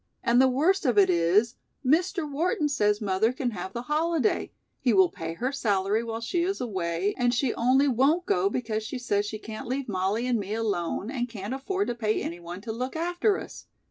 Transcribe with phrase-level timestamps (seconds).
[0.23, 2.27] "And the worst of it is, Mr.
[2.27, 6.59] Wharton says mother can have the holiday, he will pay her salary while she is
[6.59, 10.55] away, and she only won't go because she says she can't leave Mollie and me
[10.55, 13.67] alone and can't afford to pay any one to look after us.